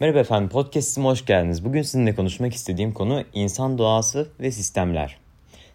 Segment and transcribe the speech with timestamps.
[0.00, 1.64] Merhaba efendim, podcast'ime hoş geldiniz.
[1.64, 5.18] Bugün sizinle konuşmak istediğim konu insan doğası ve sistemler.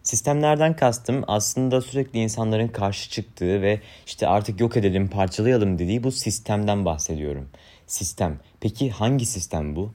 [0.04, 6.12] Sistemlerden kastım aslında sürekli insanların karşı çıktığı ve işte artık yok edelim, parçalayalım dediği bu
[6.12, 7.50] sistemden bahsediyorum.
[7.88, 8.40] Sistem.
[8.60, 9.94] Peki hangi sistem bu?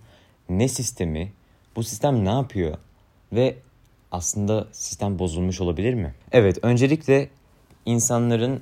[0.48, 1.32] Ne sistemi?
[1.76, 2.78] Bu sistem ne yapıyor?
[3.32, 3.56] Ve
[4.12, 6.14] aslında sistem bozulmuş olabilir mi?
[6.32, 7.28] Evet, öncelikle
[7.86, 8.60] insanların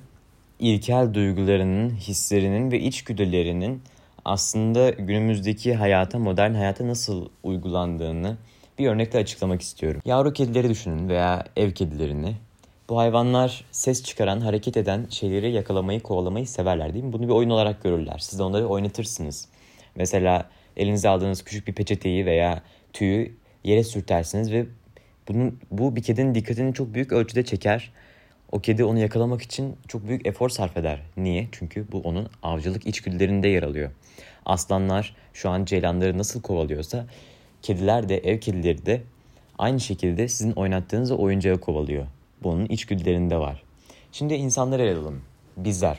[0.58, 3.82] ilkel duygularının, hislerinin ve içgüdülerinin
[4.24, 8.36] aslında günümüzdeki hayata, modern hayata nasıl uygulandığını
[8.78, 10.00] bir örnekle açıklamak istiyorum.
[10.04, 12.36] Yavru kedileri düşünün veya ev kedilerini.
[12.88, 17.12] Bu hayvanlar ses çıkaran, hareket eden şeyleri yakalamayı, kovalamayı severler değil mi?
[17.12, 18.18] Bunu bir oyun olarak görürler.
[18.18, 19.48] Siz de onları oynatırsınız.
[19.96, 24.66] Mesela elinize aldığınız küçük bir peçeteyi veya tüyü yere sürtersiniz ve
[25.28, 27.92] bunun, bu bir kedinin dikkatini çok büyük ölçüde çeker.
[28.52, 31.00] O kedi onu yakalamak için çok büyük efor sarf eder.
[31.16, 31.48] Niye?
[31.52, 33.90] Çünkü bu onun avcılık içgüdülerinde yer alıyor.
[34.46, 37.06] Aslanlar şu an ceylanları nasıl kovalıyorsa
[37.62, 39.02] kediler de ev kedileri de
[39.58, 42.06] aynı şekilde sizin oynattığınız oyuncağı kovalıyor.
[42.42, 43.62] Bu onun içgüdülerinde var.
[44.12, 45.22] Şimdi insanları ele alalım.
[45.56, 45.98] Bizler.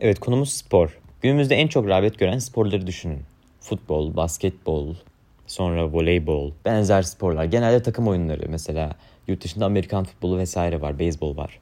[0.00, 0.98] Evet konumuz spor.
[1.22, 3.20] Günümüzde en çok rağbet gören sporları düşünün.
[3.60, 4.94] Futbol, basketbol,
[5.46, 7.44] sonra voleybol, benzer sporlar.
[7.44, 8.96] Genelde takım oyunları mesela
[9.28, 11.60] yurt dışında Amerikan futbolu vesaire var, beyzbol var.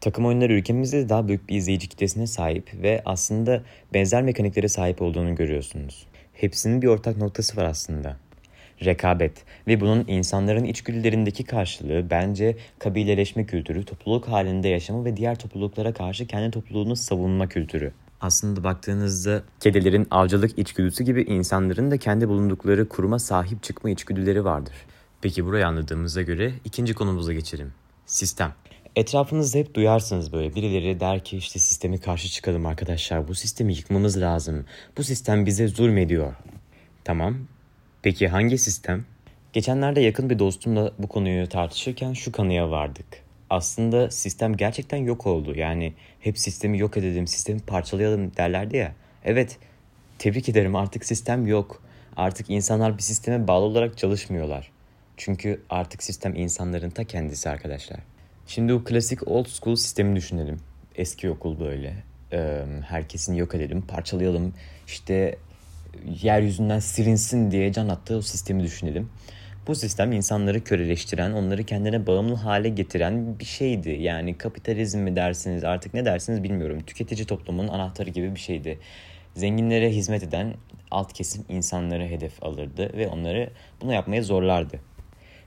[0.00, 3.62] Takım oyunları ülkemizde daha büyük bir izleyici kitlesine sahip ve aslında
[3.94, 6.06] benzer mekaniklere sahip olduğunu görüyorsunuz.
[6.34, 8.16] Hepsinin bir ortak noktası var aslında.
[8.84, 9.32] Rekabet
[9.66, 16.26] ve bunun insanların içgüdülerindeki karşılığı bence kabileleşme kültürü, topluluk halinde yaşama ve diğer topluluklara karşı
[16.26, 17.92] kendi topluluğunu savunma kültürü.
[18.20, 24.74] Aslında baktığınızda kedilerin avcılık içgüdüsü gibi insanların da kendi bulundukları kuruma sahip çıkma içgüdüleri vardır.
[25.22, 27.72] Peki burayı anladığımıza göre ikinci konumuza geçelim.
[28.06, 28.52] Sistem.
[28.96, 34.20] Etrafınızda hep duyarsınız böyle birileri der ki işte sistemi karşı çıkalım arkadaşlar bu sistemi yıkmamız
[34.20, 34.64] lazım.
[34.96, 36.34] Bu sistem bize zulmediyor.
[37.04, 37.36] Tamam.
[38.02, 39.04] Peki hangi sistem?
[39.52, 43.06] Geçenlerde yakın bir dostumla bu konuyu tartışırken şu kanıya vardık.
[43.50, 45.54] Aslında sistem gerçekten yok oldu.
[45.56, 48.94] Yani hep sistemi yok edelim, sistemi parçalayalım derlerdi ya.
[49.24, 49.58] Evet,
[50.18, 51.82] tebrik ederim artık sistem yok.
[52.16, 54.70] Artık insanlar bir sisteme bağlı olarak çalışmıyorlar.
[55.16, 58.00] Çünkü artık sistem insanların ta kendisi arkadaşlar.
[58.50, 60.60] Şimdi o klasik old school sistemi düşünelim.
[60.94, 61.94] Eski okul böyle.
[62.88, 64.54] Herkesin yok edelim, parçalayalım.
[64.86, 65.36] İşte
[66.22, 69.10] yeryüzünden silinsin diye can attığı o sistemi düşünelim.
[69.66, 73.90] Bu sistem insanları köleleştiren, onları kendine bağımlı hale getiren bir şeydi.
[73.90, 76.80] Yani kapitalizm mi dersiniz artık ne dersiniz bilmiyorum.
[76.86, 78.78] Tüketici toplumun anahtarı gibi bir şeydi.
[79.34, 80.54] Zenginlere hizmet eden
[80.90, 83.50] alt kesim insanları hedef alırdı ve onları
[83.80, 84.80] bunu yapmaya zorlardı.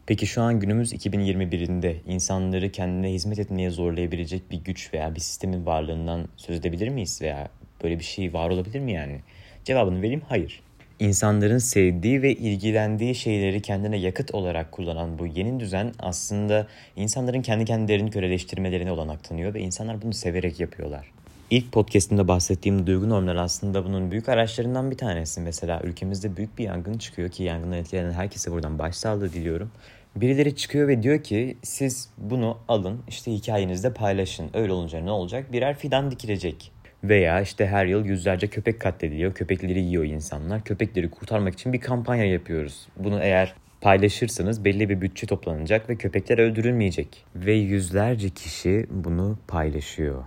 [0.05, 5.65] Peki şu an günümüz 2021'inde insanları kendine hizmet etmeye zorlayabilecek bir güç veya bir sistemin
[5.65, 7.49] varlığından söz edebilir miyiz veya
[7.83, 9.19] böyle bir şey var olabilir mi yani?
[9.63, 10.61] Cevabını vereyim hayır.
[10.99, 17.65] İnsanların sevdiği ve ilgilendiği şeyleri kendine yakıt olarak kullanan bu yeni düzen aslında insanların kendi
[17.65, 21.11] kendilerini köleleştirmelerine olanak tanıyor ve insanlar bunu severek yapıyorlar.
[21.53, 25.41] İlk podcastimde bahsettiğim duygu normları aslında bunun büyük araçlarından bir tanesi.
[25.41, 29.71] Mesela ülkemizde büyük bir yangın çıkıyor ki yangından etkilenen herkese buradan başsağlığı diliyorum.
[30.15, 34.49] Birileri çıkıyor ve diyor ki siz bunu alın işte hikayenizde paylaşın.
[34.53, 35.51] Öyle olunca ne olacak?
[35.51, 36.71] Birer fidan dikilecek.
[37.03, 39.33] Veya işte her yıl yüzlerce köpek katlediliyor.
[39.33, 40.63] Köpekleri yiyor insanlar.
[40.63, 42.87] Köpekleri kurtarmak için bir kampanya yapıyoruz.
[42.97, 47.25] Bunu eğer paylaşırsanız belli bir bütçe toplanacak ve köpekler öldürülmeyecek.
[47.35, 50.23] Ve yüzlerce kişi bunu paylaşıyor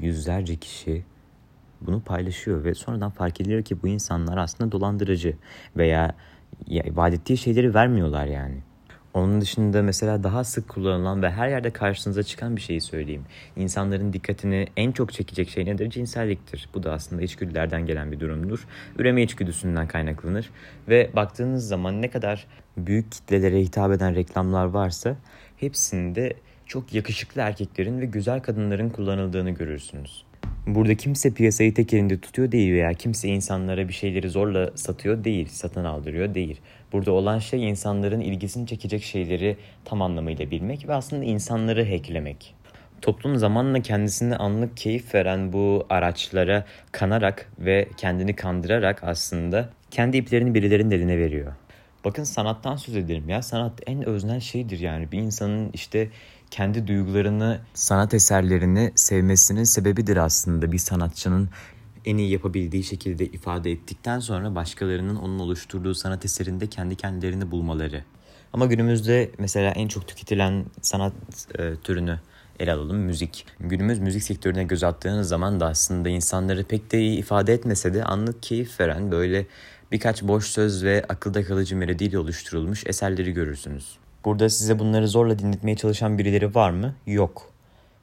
[0.00, 1.04] yüzlerce kişi
[1.80, 5.36] bunu paylaşıyor ve sonradan fark ediliyor ki bu insanlar aslında dolandırıcı
[5.76, 6.14] veya
[6.70, 8.56] vaat ettiği şeyleri vermiyorlar yani.
[9.14, 13.24] Onun dışında mesela daha sık kullanılan ve her yerde karşınıza çıkan bir şeyi söyleyeyim.
[13.56, 15.90] İnsanların dikkatini en çok çekecek şey nedir?
[15.90, 16.68] Cinselliktir.
[16.74, 18.66] Bu da aslında içgüdülerden gelen bir durumdur.
[18.98, 20.50] Üreme içgüdüsünden kaynaklanır.
[20.88, 22.46] Ve baktığınız zaman ne kadar
[22.76, 25.16] büyük kitlelere hitap eden reklamlar varsa
[25.56, 26.34] hepsinde
[26.66, 30.24] çok yakışıklı erkeklerin ve güzel kadınların kullanıldığını görürsünüz.
[30.66, 35.48] Burada kimse piyasayı tek elinde tutuyor değil veya kimse insanlara bir şeyleri zorla satıyor değil,
[35.48, 36.60] satın aldırıyor değil.
[36.92, 42.54] Burada olan şey insanların ilgisini çekecek şeyleri tam anlamıyla bilmek ve aslında insanları hacklemek.
[43.02, 50.54] Toplum zamanla kendisine anlık keyif veren bu araçlara kanarak ve kendini kandırarak aslında kendi iplerini
[50.54, 51.52] birilerinin eline veriyor.
[52.04, 53.42] Bakın sanattan söz edelim ya.
[53.42, 55.12] Sanat en öznel şeydir yani.
[55.12, 56.08] Bir insanın işte
[56.50, 61.48] kendi duygularını, sanat eserlerini sevmesinin sebebidir aslında bir sanatçının
[62.04, 68.04] en iyi yapabildiği şekilde ifade ettikten sonra başkalarının onun oluşturduğu sanat eserinde kendi kendilerini bulmaları.
[68.52, 71.12] Ama günümüzde mesela en çok tüketilen sanat
[71.58, 72.20] e, türünü
[72.60, 73.46] ele alalım müzik.
[73.60, 78.04] Günümüz müzik sektörüne göz attığınız zaman da aslında insanları pek de iyi ifade etmese de
[78.04, 79.46] anlık keyif veren böyle
[79.92, 83.98] birkaç boş söz ve akılda kalıcı melodiyle oluşturulmuş eserleri görürsünüz.
[84.26, 86.94] Burada size bunları zorla dinletmeye çalışan birileri var mı?
[87.06, 87.50] Yok.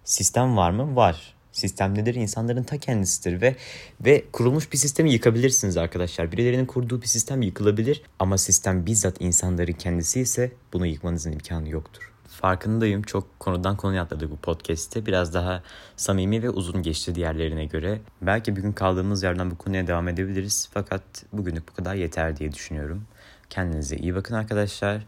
[0.03, 0.95] Sistem var mı?
[0.95, 1.33] Var.
[1.51, 2.15] Sistem nedir?
[2.15, 3.55] İnsanların ta kendisidir ve
[4.01, 6.31] ve kurulmuş bir sistemi yıkabilirsiniz arkadaşlar.
[6.31, 12.11] Birilerinin kurduğu bir sistem yıkılabilir ama sistem bizzat insanların kendisi ise bunu yıkmanızın imkanı yoktur.
[12.27, 15.05] Farkındayım çok konudan konuya atladık bu podcast'te.
[15.05, 15.63] Biraz daha
[15.95, 17.99] samimi ve uzun geçti diğerlerine göre.
[18.21, 20.69] Belki bir gün kaldığımız yerden bu konuya devam edebiliriz.
[20.73, 21.03] Fakat
[21.33, 23.03] bugünlük bu kadar yeter diye düşünüyorum.
[23.49, 25.01] Kendinize iyi bakın arkadaşlar.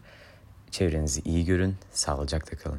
[0.76, 1.74] Çevrenizi iyi görün.
[1.92, 2.74] Sağlıcakla kalın.